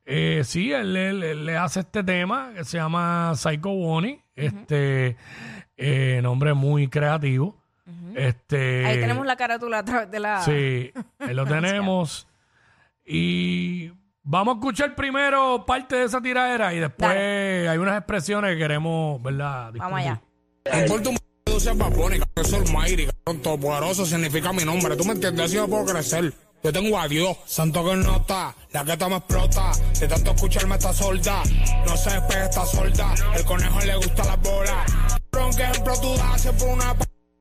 Eh, 0.06 0.42
sí, 0.44 0.71
él, 0.74 0.95
él- 0.98 1.24
él 1.24 1.45
le 1.45 1.57
hace 1.57 1.81
este 1.81 2.03
tema 2.03 2.51
que 2.56 2.63
se 2.65 2.77
llama 2.77 3.33
Psycho 3.36 3.69
Bonnie. 3.69 4.21
Este 4.36 5.15
eh, 5.77 6.19
nombre 6.24 6.53
muy 6.53 6.88
creativo. 6.88 7.57
Este 8.15 8.86
Ahí 8.86 9.00
tenemos 9.00 9.25
la 9.25 9.36
carátula 9.36 9.80
a 9.80 9.86
través 9.86 10.12
de 10.12 10.19
la... 10.19 10.42
Sí, 10.42 10.92
ahí 11.19 11.33
lo 11.33 11.45
tenemos. 11.48 12.27
Y 13.06 13.92
vamos 14.24 14.56
a 14.56 14.57
escuchar 14.59 14.95
primero 14.95 15.65
parte 15.65 15.95
de 15.95 16.06
esa 16.06 16.21
tiradera 16.21 16.74
y 16.74 16.80
después 16.80 17.09
hay 17.12 17.77
unas 17.77 17.98
expresiones 17.98 18.53
que 18.53 18.57
queremos, 18.59 19.21
¿verdad? 19.21 19.71
Vamos 19.75 20.00
allá. 20.00 20.21
discutir. 20.63 20.83
importa 20.83 21.09
un 21.09 21.18
p- 21.18 21.59
sea 21.59 21.74
Baboni, 21.74 22.19
que 22.36 22.44
soy 22.44 22.63
cabrón, 22.65 23.42
todopoderoso 23.44 24.06
significa 24.06 24.51
mi 24.53 24.63
nombre. 24.63 24.95
¿Tú 24.95 25.03
me 25.06 25.12
entiendes? 25.13 25.45
Así 25.45 25.56
yo 25.56 25.68
puedo 25.68 25.86
crecer. 25.86 26.33
Yo 26.63 26.72
tengo 26.72 27.00
a 27.00 27.08
Dios, 27.08 27.36
santo 27.48 27.84
que 27.84 27.96
nota, 27.96 28.56
la 28.72 28.84
gata 28.84 29.10
me 29.10 29.16
explota. 29.18 29.72
De 30.00 30.08
tanto 30.08 30.31
escucharme 30.31 30.75
está 30.75 30.94
solda, 30.94 31.42
no 31.88 31.98
se 31.98 32.12
despegue 32.12 32.44
esta 32.44 32.66
solda. 32.68 33.16
El 33.36 33.46
conejo 33.46 33.80
le 33.80 33.96
gusta 33.96 34.24
las 34.25 34.42
bolas. 34.42 34.94
Bron, 35.31 35.56
que 35.56 35.63
ejemplo 35.63 36.00
tú 36.00 36.16
das 36.16 36.46
por 36.60 36.69
una 36.69 36.96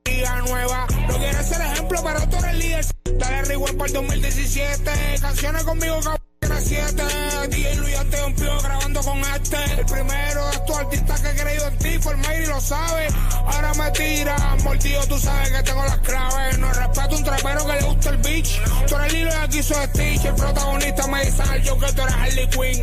liga 0.07 0.37
nueva. 0.41 0.87
No 1.07 1.19
quieres 1.19 1.47
ser 1.47 1.61
ejemplo, 1.61 2.01
pero 2.03 2.29
tú 2.31 2.37
eres 2.39 2.55
líder. 2.57 2.87
Dale 3.19 3.43
rewind 3.43 3.77
para 3.77 3.89
el 3.89 3.93
2017. 3.93 4.91
Canciones 5.21 5.65
conmigo, 5.65 6.01
cabrón, 6.01 6.63
7 6.63 7.03
de 7.41 7.49
DJ 7.49 7.75
Luis 7.77 7.97
Anteompión 7.97 8.59
grabando 8.63 9.01
con 9.01 9.19
este. 9.21 9.57
El 9.79 9.87
primero 9.87 10.51
de 10.51 10.59
tu 10.67 10.75
artista 10.75 11.15
que 11.23 11.29
he 11.29 11.43
creído 11.43 11.69
en 11.69 11.79
ti, 11.79 11.99
por 11.99 12.17
y 12.17 12.47
lo 12.47 12.61
sabe. 12.61 13.09
Ahora 13.47 13.75
me 13.75 13.91
tiras, 13.93 14.65
mordido, 14.65 15.07
tú 15.07 15.19
sabes 15.19 15.51
que 15.51 15.63
tengo 15.63 15.85
las 15.85 15.99
claves. 15.99 16.59
No 16.59 16.73
respeto 16.73 17.17
un 17.17 17.25
trapero 17.25 17.67
que 17.67 17.73
le 17.73 17.83
gusta 17.83 18.11
el 18.11 18.17
bitch. 18.19 18.61
Tú 18.87 18.97
eres 18.97 19.13
Lilo 19.13 19.31
y 19.31 19.35
aquí 19.35 19.63
soy 19.63 19.87
Stitch. 19.87 20.25
El 20.25 20.35
protagonista 20.35 21.07
me 21.07 21.25
dice 21.25 21.43
al 21.43 21.63
yo 21.63 21.79
que 21.79 21.93
tú 21.93 22.03
eres 22.03 22.15
Harley 22.15 22.49
Quinn. 22.49 22.83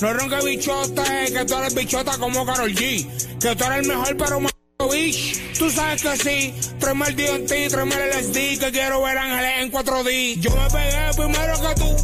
No 0.00 0.12
ronque 0.12 0.44
bichota, 0.44 1.24
eh, 1.24 1.32
que 1.32 1.44
tú 1.44 1.54
eres 1.56 1.74
bichota 1.74 2.18
como 2.18 2.44
Carol 2.44 2.74
G. 2.74 3.38
Que 3.38 3.56
tú 3.56 3.64
eres 3.64 3.78
el 3.78 3.86
mejor, 3.86 4.16
pero 4.16 4.40
más 4.40 4.52
bitch. 4.90 5.58
Tú 5.58 5.70
sabes 5.70 6.02
que 6.02 6.16
sí, 6.16 6.54
tráeme 6.78 7.06
el 7.06 7.16
DNT, 7.16 7.70
tráeme 7.70 7.94
el 7.94 8.10
LSD, 8.10 8.58
que 8.58 8.70
quiero 8.72 9.02
ver 9.02 9.16
ángeles 9.16 9.52
en 9.58 9.72
4D. 9.72 10.40
Yo 10.40 10.50
me 10.50 10.68
pegué 10.70 11.10
primero 11.16 11.60
que 11.60 11.80
tú. 11.80 11.96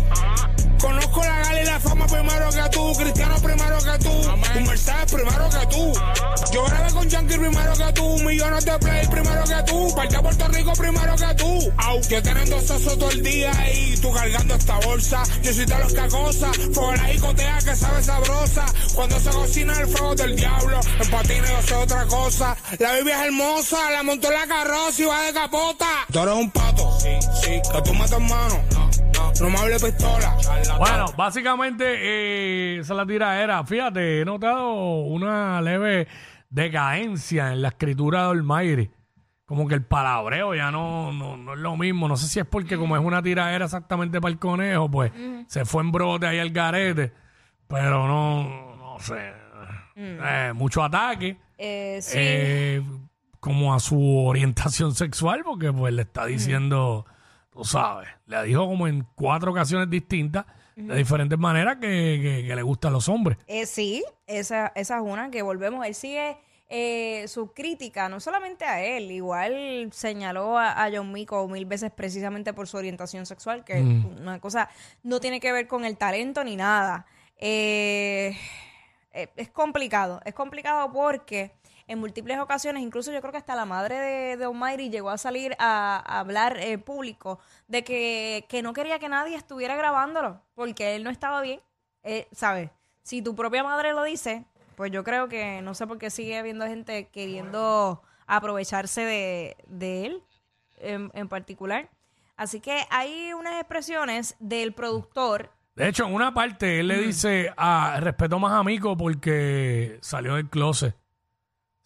Un 4.57 4.65
Mercedes 4.65 5.13
primero 5.13 5.49
que 5.49 5.67
tú. 5.67 5.93
Yo 6.53 6.65
grabé 6.65 6.93
con 6.93 7.09
Yankee 7.09 7.39
primero 7.39 7.73
que 7.73 7.93
tú, 7.93 8.19
millones 8.21 8.65
de 8.65 8.79
play 8.79 9.07
primero 9.09 9.45
que 9.45 9.63
tú, 9.67 9.95
parte 9.95 10.17
a 10.17 10.23
Puerto 10.23 10.49
Rico 10.49 10.73
primero 10.73 11.17
que 11.17 11.35
tú. 11.35 11.73
Au, 11.77 12.01
yo 12.09 12.23
teniendo 12.23 12.61
sexo 12.61 12.97
todo 12.97 13.11
el 13.11 13.23
día 13.23 13.53
y 13.73 13.97
tú 13.97 14.13
cargando 14.13 14.55
esta 14.55 14.79
bolsa. 14.81 15.23
Yo 15.43 15.53
soy 15.53 15.65
de 15.67 15.79
los 15.79 15.93
que 15.93 16.01
acosa, 16.01 16.53
fuego 16.73 16.93
la 16.93 17.05
jicotea 17.05 17.59
que 17.59 17.77
sabe 17.77 18.03
sabrosa. 18.03 18.67
Cuando 18.95 19.21
se 19.21 19.31
cocina 19.31 19.81
el 19.81 19.87
fuego 19.87 20.15
del 20.15 20.37
diablo, 20.37 20.81
en 21.01 21.11
patines 21.11 21.51
yo 21.51 21.63
sé 21.63 21.75
otra 21.75 22.07
cosa. 22.07 22.57
La 22.79 22.95
biblia 22.95 23.21
es 23.21 23.27
hermosa, 23.27 23.91
la 23.91 24.03
montó 24.03 24.29
en 24.29 24.35
la 24.35 24.47
carroza 24.47 25.03
y 25.03 25.05
va 25.05 25.23
de 25.23 25.33
capota. 25.33 25.87
Tú 26.13 26.19
eres 26.21 26.35
un 26.35 26.51
pato, 26.51 26.99
sí, 27.01 27.09
sí, 27.43 27.61
que 27.73 27.83
tú 27.83 27.95
metes 27.95 28.21
mano. 28.21 28.80
No, 29.41 29.49
me 29.49 29.71
pistola. 29.79 30.37
Bueno, 30.79 31.07
básicamente 31.17 31.85
eh, 31.87 32.79
esa 32.81 32.93
es 32.93 32.97
la 32.97 33.07
tiradera. 33.07 33.65
Fíjate, 33.65 34.21
he 34.21 34.25
notado 34.25 35.01
una 35.01 35.61
leve 35.63 36.07
decadencia 36.51 37.53
en 37.53 37.63
la 37.63 37.69
escritura 37.69 38.25
de 38.25 38.31
Almighty. 38.31 38.91
Como 39.47 39.67
que 39.67 39.75
el 39.75 39.85
palabreo 39.85 40.55
ya 40.55 40.71
no, 40.71 41.13
no, 41.13 41.37
no 41.37 41.55
es 41.55 41.59
lo 41.59 41.77
mismo. 41.77 42.07
No 42.07 42.17
sé 42.17 42.29
si 42.29 42.39
es 42.39 42.47
porque 42.47 42.77
como 42.77 42.97
es 42.97 43.03
una 43.03 43.23
tiradera 43.23 43.65
exactamente 43.65 44.21
para 44.21 44.31
el 44.31 44.39
conejo, 44.39 44.91
pues 44.91 45.11
se 45.49 45.65
fue 45.65 45.83
en 45.83 45.91
brote 45.91 46.27
ahí 46.27 46.39
al 46.39 46.51
garete. 46.51 47.13
Pero 47.67 48.07
no, 48.07 48.77
no 48.77 48.99
sé. 48.99 49.33
Eh, 49.97 50.53
mucho 50.55 50.83
ataque. 50.83 51.39
Eh, 51.59 51.99
sí. 52.03 52.17
eh, 52.19 52.83
como 53.41 53.75
a 53.75 53.81
su 53.81 54.19
orientación 54.19 54.95
sexual, 54.95 55.43
porque 55.45 55.73
pues 55.73 55.95
le 55.95 56.03
está 56.03 56.27
diciendo, 56.27 57.07
tú 57.53 57.65
sabes, 57.65 58.09
le 58.27 58.43
dijo 58.45 58.67
como 58.67 58.87
en 58.89 59.07
cuatro 59.15 59.51
ocasiones 59.53 59.89
distintas, 59.91 60.47
de 60.77 60.97
diferentes 60.97 61.39
maneras, 61.39 61.77
que, 61.77 61.81
que- 62.23 62.45
que 62.49 62.57
le 62.57 62.63
gustan 62.63 62.93
los 62.95 63.07
hombres. 63.09 63.37
Eh, 63.47 63.67
sí, 63.67 64.03
esa, 64.27 64.73
esa 64.75 64.97
es 64.97 65.03
una 65.03 65.31
que 65.31 65.43
volvemos. 65.43 65.85
Él 65.85 65.95
sigue 65.95 66.39
eh, 66.71 67.27
su 67.29 67.53
crítica, 67.53 68.09
no 68.09 68.19
solamente 68.19 68.65
a 68.65 68.83
él, 68.83 69.11
igual 69.11 69.91
señaló 69.93 70.57
a, 70.57 70.83
a 70.83 70.91
John 70.91 71.13
Mico 71.13 71.47
mil 71.49 71.67
veces 71.67 71.91
precisamente 71.91 72.55
por 72.55 72.67
su 72.67 72.79
orientación 72.79 73.27
sexual, 73.27 73.63
que 73.65 73.81
una 73.83 74.41
cosa 74.41 74.71
no 75.03 75.21
tiene 75.21 75.39
que 75.41 75.53
ver 75.53 75.67
con 75.67 75.85
el 75.85 75.99
talento 75.99 76.45
ni 76.45 76.57
nada. 76.57 77.05
Eh, 77.37 78.35
eh, 79.13 79.29
es 79.37 79.51
complicado, 79.51 80.21
es 80.25 80.33
complicado 80.33 80.91
porque 80.93 81.51
en 81.91 81.99
múltiples 81.99 82.39
ocasiones, 82.39 82.85
incluso 82.85 83.11
yo 83.11 83.21
creo 83.21 83.33
que 83.33 83.39
hasta 83.39 83.57
la 83.57 83.65
madre 83.65 83.99
de, 83.99 84.37
de 84.37 84.45
Almighty 84.45 84.91
llegó 84.91 85.11
a 85.11 85.19
salir 85.19 85.57
a, 85.59 85.97
a 85.97 86.21
hablar 86.21 86.57
eh, 86.61 86.79
público 86.79 87.41
de 87.67 87.83
que, 87.83 88.47
que 88.49 88.63
no 88.63 88.73
quería 88.73 89.01
que 89.01 89.09
nadie 89.09 89.35
estuviera 89.35 89.75
grabándolo 89.75 90.41
porque 90.55 90.95
él 90.95 91.03
no 91.03 91.11
estaba 91.11 91.41
bien. 91.41 91.61
Eh, 92.05 92.29
¿Sabes? 92.31 92.71
Si 93.03 93.23
tu 93.23 93.35
propia 93.35 93.65
madre 93.65 93.93
lo 93.93 94.05
dice, 94.05 94.45
pues 94.77 94.93
yo 94.93 95.03
creo 95.03 95.29
que 95.29 95.63
no 95.63 95.75
sé 95.75 95.89
por 95.89 95.99
qué 95.99 96.11
sigue 96.11 96.39
habiendo 96.39 96.65
gente 96.65 97.09
queriendo 97.09 98.03
aprovecharse 98.29 99.01
de, 99.01 99.57
de 99.67 100.07
él 100.07 100.23
en, 100.79 101.11
en 101.13 101.29
particular. 101.29 101.91
Así 102.37 102.61
que 102.61 102.87
hay 102.91 103.33
unas 103.33 103.55
expresiones 103.55 104.37
del 104.39 104.75
productor 104.75 105.51
De 105.75 105.89
hecho, 105.89 106.07
en 106.07 106.15
una 106.15 106.33
parte 106.33 106.79
él 106.79 106.87
le 106.87 106.99
dice, 106.99 107.53
ah, 107.57 107.99
respeto 107.99 108.39
más 108.39 108.53
a 108.53 108.63
Mico 108.63 108.97
porque 108.97 109.99
salió 110.03 110.37
del 110.37 110.49
closet. 110.49 111.00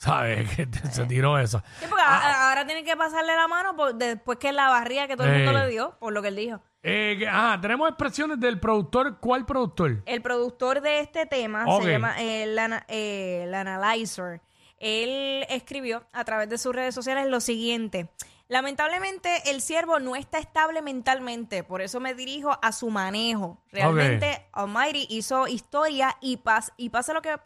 ¿Sabes? 0.04 0.48
Que 0.56 0.66
te- 0.66 0.90
se 0.90 1.04
tiró 1.06 1.38
esa. 1.38 1.62
Sí, 1.80 1.86
porque 1.88 2.02
a- 2.04 2.48
ahora 2.50 2.66
tienen 2.66 2.84
que 2.84 2.96
pasarle 2.96 3.34
la 3.34 3.48
mano 3.48 3.74
por- 3.74 3.94
después 3.94 4.38
que 4.38 4.52
la 4.52 4.68
barría 4.68 5.06
que 5.08 5.16
todo 5.16 5.26
el 5.26 5.44
mundo 5.44 5.58
Eh. 5.58 5.64
le 5.64 5.70
dio, 5.70 5.96
por 5.98 6.12
lo 6.12 6.20
que 6.22 6.28
él 6.28 6.36
dijo. 6.36 6.60
Eh, 6.82 7.16
que- 7.18 7.28
ah, 7.28 7.58
tenemos 7.62 7.88
expresiones 7.88 8.38
del 8.38 8.60
productor. 8.60 9.18
¿Cuál 9.18 9.46
productor? 9.46 10.02
El 10.04 10.20
productor 10.20 10.82
de 10.82 11.00
este 11.00 11.24
tema 11.26 11.64
Ok. 11.66 11.82
se 11.84 11.90
llama 11.92 12.20
eh, 12.20 12.42
el, 12.42 12.58
ana- 12.58 12.84
eh, 12.88 13.44
el 13.44 13.54
Analyzer. 13.54 14.42
Él 14.78 15.46
escribió 15.48 16.04
a 16.12 16.24
través 16.24 16.48
de 16.50 16.58
sus 16.58 16.74
redes 16.74 16.94
sociales 16.94 17.26
lo 17.28 17.40
siguiente. 17.40 18.10
Lamentablemente 18.48 19.50
el 19.50 19.62
siervo 19.62 19.98
no 20.00 20.14
está 20.16 20.38
estable 20.38 20.82
mentalmente, 20.82 21.64
por 21.64 21.80
eso 21.80 22.00
me 22.00 22.12
dirijo 22.14 22.58
a 22.60 22.72
su 22.72 22.90
manejo. 22.90 23.58
Realmente 23.72 24.46
Almighty 24.52 25.06
hizo 25.08 25.48
historia 25.48 26.16
y, 26.20 26.36
pas 26.36 26.72
y 26.76 26.90
pase 26.90 27.14
lo 27.14 27.22
que 27.22 27.36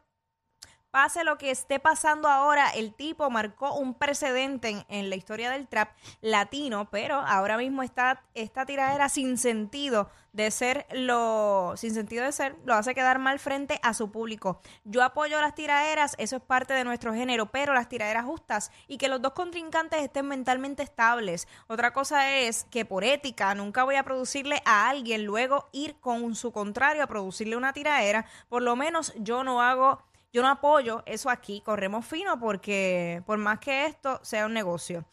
pase 0.90 1.24
lo 1.24 1.38
que 1.38 1.50
esté 1.50 1.78
pasando 1.78 2.28
ahora, 2.28 2.70
el 2.70 2.94
tipo 2.94 3.28
marcó 3.30 3.74
un 3.74 3.94
precedente 3.94 4.84
en, 4.88 5.10
la 5.10 5.16
historia 5.16 5.50
del 5.50 5.68
trap 5.68 5.90
latino, 6.20 6.88
pero 6.90 7.16
ahora 7.16 7.56
mismo 7.56 7.82
está 7.82 8.22
esta 8.34 8.64
tiradera 8.64 9.08
sin 9.08 9.38
sentido 9.38 10.10
de 10.32 10.50
ser 10.50 10.86
lo 10.92 11.72
sin 11.76 11.94
sentido 11.94 12.24
de 12.24 12.32
ser 12.32 12.54
lo 12.64 12.74
hace 12.74 12.94
quedar 12.94 13.18
mal 13.18 13.38
frente 13.38 13.80
a 13.82 13.94
su 13.94 14.10
público. 14.10 14.60
Yo 14.84 15.02
apoyo 15.02 15.40
las 15.40 15.54
tiraderas, 15.54 16.14
eso 16.18 16.36
es 16.36 16.42
parte 16.42 16.74
de 16.74 16.84
nuestro 16.84 17.12
género, 17.12 17.46
pero 17.46 17.74
las 17.74 17.88
tiraderas 17.88 18.24
justas 18.24 18.70
y 18.86 18.98
que 18.98 19.08
los 19.08 19.20
dos 19.20 19.32
contrincantes 19.32 20.02
estén 20.02 20.26
mentalmente 20.26 20.82
estables. 20.82 21.48
Otra 21.66 21.92
cosa 21.92 22.38
es 22.38 22.64
que 22.64 22.84
por 22.84 23.04
ética 23.04 23.54
nunca 23.54 23.84
voy 23.84 23.96
a 23.96 24.04
producirle 24.04 24.62
a 24.64 24.88
alguien 24.88 25.24
luego 25.24 25.68
ir 25.72 25.96
con 25.96 26.34
su 26.34 26.52
contrario 26.52 27.02
a 27.02 27.08
producirle 27.08 27.56
una 27.56 27.72
tiradera, 27.72 28.26
por 28.48 28.62
lo 28.62 28.76
menos 28.76 29.12
yo 29.16 29.44
no 29.44 29.62
hago 29.62 30.07
yo 30.32 30.42
no 30.42 30.48
apoyo 30.48 31.02
eso 31.06 31.30
aquí, 31.30 31.60
corremos 31.60 32.04
fino 32.06 32.38
porque 32.38 33.22
por 33.26 33.38
más 33.38 33.58
que 33.58 33.86
esto 33.86 34.20
sea 34.22 34.46
un 34.46 34.54
negocio. 34.54 35.04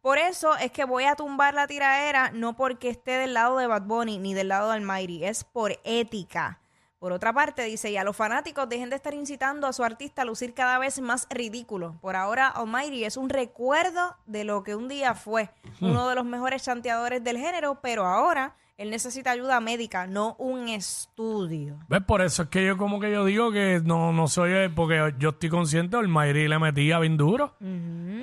Por 0.00 0.18
eso 0.18 0.56
es 0.56 0.70
que 0.70 0.84
voy 0.84 1.04
a 1.04 1.16
tumbar 1.16 1.54
la 1.54 1.66
tiraera, 1.66 2.30
no 2.30 2.54
porque 2.54 2.88
esté 2.88 3.12
del 3.12 3.34
lado 3.34 3.58
de 3.58 3.66
Bad 3.66 3.82
Bunny 3.82 4.18
ni 4.18 4.32
del 4.32 4.48
lado 4.48 4.70
del 4.70 4.82
Almighty, 4.82 5.24
es 5.24 5.44
por 5.44 5.78
ética. 5.84 6.60
Por 6.98 7.12
otra 7.12 7.32
parte, 7.32 7.62
dice, 7.62 7.90
y 7.90 7.96
a 7.96 8.02
los 8.04 8.16
fanáticos 8.16 8.68
dejen 8.68 8.90
de 8.90 8.96
estar 8.96 9.14
incitando 9.14 9.66
a 9.68 9.72
su 9.72 9.84
artista 9.84 10.22
a 10.22 10.24
lucir 10.24 10.52
cada 10.52 10.78
vez 10.78 11.00
más 11.00 11.28
ridículo. 11.30 11.96
Por 12.00 12.16
ahora, 12.16 12.48
Almighty 12.48 13.04
es 13.04 13.16
un 13.16 13.28
recuerdo 13.28 14.16
de 14.26 14.44
lo 14.44 14.64
que 14.64 14.74
un 14.74 14.88
día 14.88 15.14
fue 15.14 15.50
uno 15.80 16.08
de 16.08 16.16
los 16.16 16.24
mejores 16.24 16.64
chanteadores 16.64 17.22
del 17.22 17.38
género, 17.38 17.80
pero 17.80 18.04
ahora 18.04 18.56
él 18.78 18.90
necesita 18.90 19.32
ayuda 19.32 19.60
médica, 19.60 20.06
no 20.06 20.34
un 20.38 20.68
estudio. 20.68 21.78
¿Ves? 21.88 22.00
Por 22.04 22.22
eso 22.22 22.44
es 22.44 22.48
que 22.48 22.64
yo 22.64 22.76
como 22.78 22.98
que 23.00 23.10
yo 23.12 23.24
digo 23.26 23.52
que 23.52 23.82
no, 23.84 24.12
no 24.12 24.28
soy, 24.28 24.68
porque 24.68 25.14
yo 25.18 25.30
estoy 25.30 25.50
consciente, 25.50 25.98
el 25.98 26.08
Mayri 26.08 26.48
le 26.48 26.58
metía 26.58 26.98
bien 27.00 27.16
duro. 27.18 27.54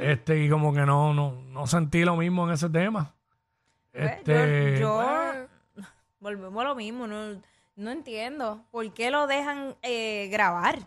Este, 0.01 0.43
y 0.43 0.49
como 0.49 0.73
que 0.73 0.81
no, 0.85 1.13
no, 1.13 1.41
no 1.51 1.67
sentí 1.67 2.03
lo 2.05 2.15
mismo 2.15 2.47
en 2.47 2.53
ese 2.53 2.69
tema. 2.69 3.13
Este, 3.93 4.77
yo, 4.79 5.01
yo- 5.75 5.83
volvemos 6.19 6.61
a 6.63 6.67
lo 6.69 6.75
mismo, 6.75 7.05
no, 7.05 7.39
no 7.75 7.91
entiendo 7.91 8.63
por 8.71 8.91
qué 8.93 9.11
lo 9.11 9.27
dejan 9.27 9.75
eh, 9.83 10.29
grabar. 10.31 10.79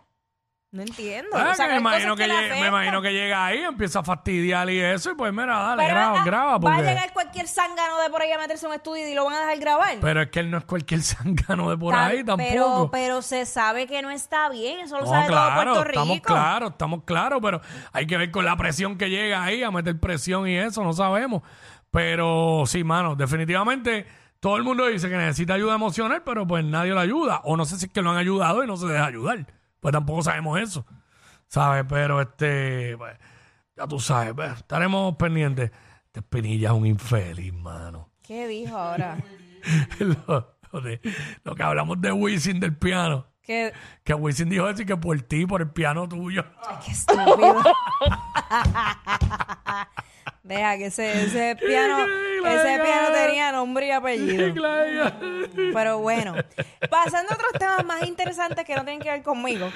No 0.70 0.82
entiendo. 0.82 1.30
ah, 1.32 1.48
O 1.52 1.54
sea, 1.54 1.64
que 1.64 1.70
me, 1.70 1.74
hay 1.76 1.80
imagino 1.80 2.10
cosas 2.12 2.26
que 2.26 2.28
le 2.28 2.34
llegue- 2.34 2.40
me 2.48 2.52
afectan. 2.54 2.68
imagino 2.74 3.00
que 3.02 3.12
llega 3.12 3.46
ahí, 3.46 3.58
empieza 3.62 4.00
a 4.00 4.04
fastidiar 4.04 4.68
y 4.68 4.78
eso, 4.78 5.12
y 5.12 5.14
pues 5.14 5.32
mira, 5.32 5.58
dale, 5.58 5.82
Pero, 5.82 5.94
graba, 5.94 6.24
graba. 6.24 6.50
Va 6.50 6.56
a 6.56 6.60
Porque, 6.60 6.82
llegar 6.82 7.12
cualquier 7.14 7.48
zángano 7.48 7.98
de 8.02 8.10
por 8.10 8.20
ahí 8.20 8.32
a 8.32 8.38
meterse 8.38 8.66
en 8.66 8.72
un 8.72 8.76
estudio 8.76 9.08
y 9.08 9.14
lo 9.14 9.24
van 9.24 9.34
a 9.36 9.38
dejar 9.40 9.58
grabar. 9.60 9.96
pero 10.02 10.20
es 10.20 10.28
que 10.30 10.40
él 10.40 10.50
no 10.50 10.58
es 10.58 10.64
cualquier 10.66 11.00
zángano 11.02 11.70
de 11.70 11.78
por 11.78 11.94
ahí 11.94 12.22
tampoco. 12.22 12.50
Pero, 12.50 12.88
pero 12.92 13.22
se 13.22 13.46
sabe 13.46 13.86
que 13.86 14.02
no 14.02 14.10
está 14.10 14.50
bien, 14.50 14.80
eso 14.80 14.98
lo 14.98 15.06
No, 15.06 15.10
sabe 15.10 15.28
todo 15.28 15.54
Puerto 15.54 15.84
estamos 15.86 16.14
Rico. 16.16 16.26
claros, 16.34 16.70
estamos 16.72 17.04
claros, 17.04 17.38
pero 17.42 17.60
hay 17.94 18.06
que 18.06 18.18
ver 18.18 18.30
con 18.30 18.44
la 18.44 18.54
presión 18.58 18.98
que 18.98 19.08
llega 19.08 19.42
ahí, 19.42 19.62
a 19.62 19.70
meter 19.70 19.98
presión 19.98 20.46
y 20.48 20.54
eso, 20.58 20.84
no 20.84 20.92
sabemos. 20.92 21.42
Pero 21.90 22.64
sí, 22.66 22.84
mano, 22.84 23.16
definitivamente 23.16 24.06
todo 24.40 24.56
el 24.58 24.64
mundo 24.64 24.86
dice 24.86 25.08
que 25.08 25.16
necesita 25.16 25.54
ayuda 25.54 25.74
emocional, 25.76 26.22
pero 26.24 26.46
pues 26.46 26.62
nadie 26.64 26.92
lo 26.92 27.00
ayuda. 27.00 27.40
O 27.44 27.56
no 27.56 27.64
sé 27.64 27.78
si 27.78 27.86
es 27.86 27.92
que 27.92 28.02
lo 28.02 28.10
han 28.10 28.18
ayudado 28.18 28.62
y 28.62 28.66
no 28.66 28.76
se 28.76 28.86
deja 28.86 29.06
ayudar. 29.06 29.46
Pues 29.80 29.92
tampoco 29.92 30.22
sabemos 30.22 30.60
eso, 30.60 30.84
¿sabes? 31.46 31.84
Pero 31.88 32.20
este, 32.20 32.96
pues, 32.96 33.16
ya 33.76 33.86
tú 33.86 34.00
sabes, 34.00 34.34
pues, 34.34 34.52
estaremos 34.58 35.16
pendientes. 35.16 35.70
Este 36.06 36.20
Espinilla 36.20 36.68
es 36.70 36.74
un 36.74 36.86
infeliz, 36.86 37.52
mano. 37.52 38.10
¿Qué 38.22 38.46
dijo 38.48 38.76
ahora? 38.76 39.18
lo, 39.98 40.56
lo 40.72 40.80
de- 40.80 41.00
lo 41.44 41.54
que 41.54 41.62
hablamos 41.62 42.00
de 42.00 42.12
Wisin 42.12 42.60
del 42.60 42.76
piano. 42.76 43.26
¿Qué, 43.42 43.72
Que 44.04 44.12
Wisin 44.14 44.48
dijo 44.50 44.68
eso 44.68 44.82
y 44.82 44.86
que 44.86 44.96
por 44.96 45.18
ti, 45.22 45.46
por 45.46 45.62
el 45.62 45.70
piano 45.70 46.06
tuyo. 46.08 46.44
Qué 46.84 46.92
estúpido. 46.92 47.62
Deja 50.42 50.76
que 50.78 50.86
ese, 50.86 51.24
ese 51.24 51.56
piano, 51.56 52.04
ese 52.46 52.80
piano 52.82 53.08
tenía 53.12 53.52
nombre 53.52 53.86
y 53.86 53.90
apellido. 53.90 54.54
Pero 55.72 55.98
bueno, 55.98 56.34
pasando 56.90 57.32
a 57.32 57.34
otros 57.34 57.52
temas 57.58 57.84
más 57.84 58.02
interesantes 58.06 58.64
que 58.64 58.74
no 58.74 58.82
tienen 58.82 59.00
que 59.00 59.10
ver 59.10 59.22
conmigo. 59.22 59.70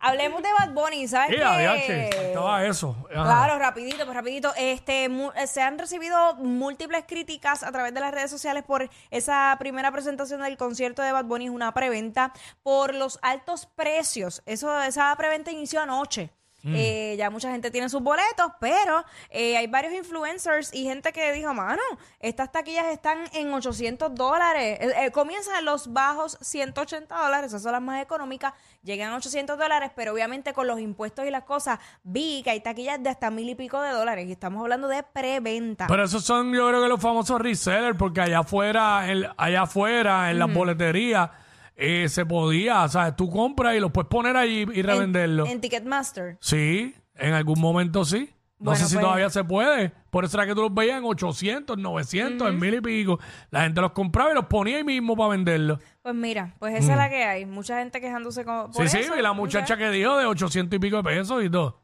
Hablemos 0.00 0.42
de 0.42 0.48
Bad 0.58 0.70
Bunny, 0.72 1.08
¿sabes 1.08 1.36
qué? 1.36 2.10
estaba 2.28 2.64
eso. 2.64 2.96
Ajá. 3.10 3.24
Claro, 3.24 3.58
rapidito, 3.58 4.04
pues 4.04 4.14
rapidito. 4.14 4.52
Este, 4.56 5.04
eh, 5.06 5.46
se 5.46 5.62
han 5.62 5.78
recibido 5.78 6.34
múltiples 6.36 7.04
críticas 7.06 7.62
a 7.62 7.72
través 7.72 7.92
de 7.94 8.00
las 8.00 8.12
redes 8.12 8.30
sociales 8.30 8.64
por 8.64 8.88
esa 9.10 9.56
primera 9.58 9.90
presentación 9.90 10.42
del 10.42 10.56
concierto 10.56 11.02
de 11.02 11.12
Bad 11.12 11.24
Bunny, 11.24 11.46
es 11.46 11.50
una 11.50 11.72
preventa 11.72 12.32
por 12.62 12.94
los 12.94 13.18
altos 13.22 13.66
precios. 13.66 14.42
Eso, 14.46 14.80
esa 14.82 15.14
preventa 15.16 15.50
inició 15.50 15.80
anoche. 15.82 16.30
Eh, 16.64 17.14
ya 17.16 17.30
mucha 17.30 17.50
gente 17.52 17.70
tiene 17.70 17.88
sus 17.88 18.02
boletos, 18.02 18.50
pero 18.60 19.04
eh, 19.30 19.56
hay 19.56 19.66
varios 19.68 19.92
influencers 19.94 20.74
y 20.74 20.84
gente 20.84 21.12
que 21.12 21.32
dijo, 21.32 21.54
mano, 21.54 21.82
estas 22.18 22.50
taquillas 22.50 22.86
están 22.88 23.18
en 23.34 23.52
800 23.52 24.14
dólares. 24.14 24.78
Eh, 24.80 24.92
eh, 25.04 25.10
comienzan 25.12 25.60
en 25.60 25.64
los 25.64 25.92
bajos 25.92 26.38
180 26.40 27.14
dólares, 27.14 27.48
esas 27.48 27.62
son 27.62 27.72
las 27.72 27.82
más 27.82 28.02
económicas, 28.02 28.52
llegan 28.82 29.12
a 29.12 29.16
800 29.16 29.56
dólares, 29.58 29.90
pero 29.94 30.12
obviamente 30.12 30.52
con 30.52 30.66
los 30.66 30.80
impuestos 30.80 31.24
y 31.26 31.30
las 31.30 31.44
cosas, 31.44 31.78
vi 32.02 32.42
que 32.42 32.50
hay 32.50 32.60
taquillas 32.60 33.02
de 33.02 33.10
hasta 33.10 33.30
mil 33.30 33.48
y 33.48 33.54
pico 33.54 33.80
de 33.80 33.90
dólares 33.90 34.26
y 34.26 34.32
estamos 34.32 34.60
hablando 34.62 34.88
de 34.88 35.02
preventa. 35.02 35.86
Pero 35.86 36.04
esos 36.04 36.24
son, 36.24 36.52
yo 36.52 36.68
creo 36.68 36.82
que 36.82 36.88
los 36.88 37.00
famosos 37.00 37.40
resellers, 37.40 37.96
porque 37.96 38.20
allá 38.20 38.40
afuera, 38.40 39.10
en, 39.10 39.26
allá 39.36 39.62
afuera, 39.62 40.30
en 40.30 40.38
las 40.38 40.52
boleterías, 40.52 41.30
eh, 41.76 42.08
se 42.08 42.24
podía, 42.26 42.82
o 42.84 42.88
sea, 42.88 43.14
tú 43.14 43.30
compras 43.30 43.74
y 43.76 43.80
los 43.80 43.92
puedes 43.92 44.08
poner 44.08 44.36
allí 44.36 44.66
y 44.72 44.80
En- 44.80 44.86
revenderlo. 44.86 45.46
En, 45.46 45.60
Ticketmaster. 45.60 46.36
sí, 46.40 46.94
en 47.14 47.34
algún 47.34 47.60
momento 47.60 48.04
sí. 48.04 48.30
No 48.58 48.70
Bueno, 48.70 48.78
sé 48.78 48.86
si 48.88 48.94
pues- 48.94 49.04
todavía 49.04 49.28
se 49.28 49.44
puede. 49.44 49.92
Por 50.08 50.24
eso 50.24 50.38
era 50.38 50.46
que 50.46 50.54
tú 50.54 50.62
los 50.62 50.72
veías 50.72 50.96
en 50.96 51.04
800, 51.04 51.76
900, 51.76 52.48
en 52.48 52.58
mil 52.58 52.72
y 52.72 52.80
pico. 52.80 53.20
La 53.50 53.64
gente 53.64 53.82
los 53.82 53.92
compraba 53.92 54.30
y 54.30 54.34
los 54.34 54.46
ponía 54.46 54.78
ahí 54.78 54.84
mismo 54.84 55.14
para 55.14 55.28
venderlos. 55.28 55.78
Pues 56.00 56.14
mira, 56.14 56.54
pues 56.58 56.74
esa 56.74 56.92
es 56.92 56.96
la 56.96 57.10
que 57.10 57.22
hay. 57.22 57.44
Mucha 57.44 57.78
gente 57.80 58.00
quejándose 58.00 58.46
con, 58.46 58.70
por 58.72 58.82
Mm. 58.82 58.88
Sí, 58.88 59.02
sí, 59.02 59.10
y 59.18 59.20
la 59.20 59.34
muchacha 59.34 59.76
que 59.76 59.90
dijo 59.90 60.16
de 60.16 60.24
800 60.24 60.74
y 60.74 60.80
pico 60.80 60.96
de 60.96 61.02
pesos 61.02 61.44
y 61.44 61.50
todo. 61.50 61.82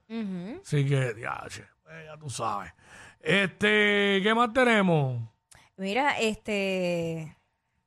Así 0.63 0.87
que, 0.87 1.15
ya, 1.21 1.45
che, 1.49 1.63
pues, 1.83 1.95
ya 2.07 2.17
tú 2.19 2.31
sabes. 2.31 2.73
Este, 3.21 4.21
¿qué 4.23 4.33
más 4.35 4.53
tenemos? 4.55 5.21
Mira, 5.77 6.19
este. 6.21 7.37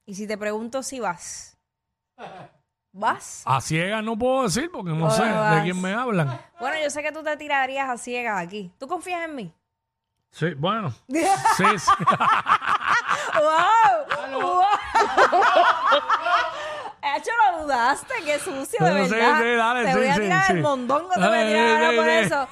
Y 0.05 0.13
si 0.13 0.27
te 0.27 0.37
pregunto 0.37 0.83
si 0.83 0.99
vas. 0.99 1.54
¿Vas? 2.91 3.43
A 3.45 3.59
ciegas 3.59 4.01
no 4.03 4.17
puedo 4.17 4.43
decir 4.43 4.69
porque 4.71 4.91
no 4.91 5.11
sé 5.11 5.23
de 5.23 5.61
quién 5.63 5.81
me 5.81 5.93
hablan. 5.93 6.39
Bueno, 6.59 6.77
yo 6.81 6.89
sé 6.89 7.03
que 7.03 7.11
tú 7.11 7.21
te 7.23 7.35
tirarías 7.35 7.89
a 7.89 7.97
ciegas 7.97 8.41
aquí. 8.41 8.71
¿Tú 8.79 8.87
confías 8.87 9.21
en 9.25 9.35
mí? 9.35 9.53
Sí, 10.31 10.53
bueno. 10.53 10.93
Sí, 11.57 11.65
sí. 11.77 11.91
¡Wow! 13.35 14.41
¡Wow! 14.41 14.61
He 17.03 17.17
hecho 17.17 17.31
la 17.45 17.51
duda. 17.61 17.95
sudaste, 17.95 18.13
qué 18.25 18.39
sucio, 18.39 18.83
de 18.85 19.05
Sí, 19.07 19.11
verdad. 19.15 19.39
sí, 19.41 19.55
dale, 19.55 19.83
te 19.85 19.91
sí, 19.91 19.97
voy 19.97 20.07
a 20.07 20.15
tirar 20.15 20.43
sí. 20.47 20.53
el 20.53 20.61
mondongo, 20.61 21.09
te 21.13 21.19
voy 21.19 21.37
a 21.37 21.45
tirar 21.47 21.67
ahora 21.69 21.89
sí, 21.89 21.95
por 21.97 22.05
sí. 22.05 22.11
eso. 22.11 22.47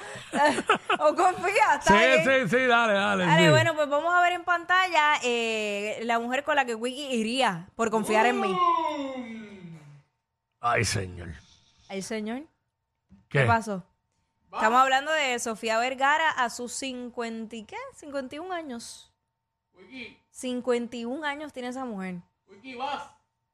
o 1.04 1.14
confía, 1.14 1.74
está 1.78 1.82
Sí, 1.82 1.94
bien. 1.94 2.48
sí, 2.50 2.56
sí, 2.56 2.64
dale, 2.66 2.92
dale. 2.94 3.26
Dale, 3.26 3.44
sí. 3.44 3.50
bueno, 3.50 3.74
pues 3.74 3.88
vamos 3.88 4.14
a 4.14 4.20
ver 4.20 4.32
en 4.34 4.44
pantalla 4.44 5.14
eh, 5.22 5.98
la 6.04 6.18
mujer 6.20 6.44
con 6.44 6.54
la 6.56 6.64
que 6.64 6.74
Wiki 6.74 7.06
iría 7.14 7.66
por 7.76 7.90
confiar 7.90 8.26
en 8.26 8.40
mí. 8.40 8.56
Ay, 10.66 10.82
señor. 10.86 11.28
Ay, 11.90 12.00
señor. 12.00 12.40
¿Qué? 13.28 13.40
¿Qué 13.40 13.44
pasó? 13.44 13.84
Estamos 14.50 14.80
hablando 14.80 15.12
de 15.12 15.38
Sofía 15.38 15.78
Vergara 15.78 16.30
a 16.30 16.48
sus 16.48 16.72
50 16.72 17.54
y 17.54 17.64
qué? 17.64 17.76
51 17.96 18.50
años. 18.50 19.12
51 20.30 21.22
años 21.26 21.52
tiene 21.52 21.68
esa 21.68 21.84
mujer. 21.84 22.22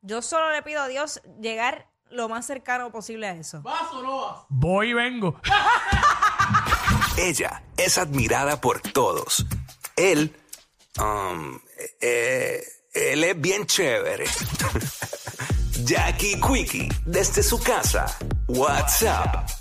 Yo 0.03 0.23
solo 0.23 0.53
le 0.53 0.63
pido 0.63 0.83
a 0.83 0.87
Dios 0.87 1.21
llegar 1.41 1.91
lo 2.11 2.29
más 2.29 2.47
cercano 2.47 2.93
posible 2.93 3.27
a 3.27 3.33
eso. 3.33 3.61
Voy 4.49 4.91
y 4.91 4.93
vengo. 4.93 5.41
Ella 7.19 7.65
es 7.77 7.99
admirada 7.99 8.61
por 8.61 8.81
todos. 8.81 9.45
Él, 9.97 10.37
um, 11.01 11.59
eh, 12.01 12.63
él 12.95 13.25
es 13.25 13.41
bien 13.41 13.67
chévere. 13.67 14.27
Jackie 15.85 16.39
Quickie, 16.41 16.89
desde 17.07 17.43
su 17.43 17.59
casa. 17.59 18.07
WhatsApp 18.49 19.60